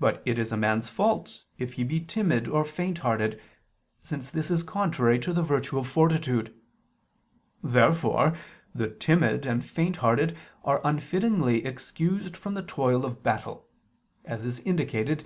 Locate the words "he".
1.74-1.84